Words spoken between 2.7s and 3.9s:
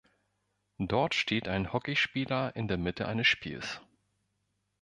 Mitte eines Spiels.